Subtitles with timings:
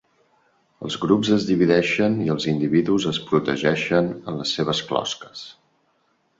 [0.87, 5.49] Els grups es divideixen i els individus es protegeixen en les seves closques.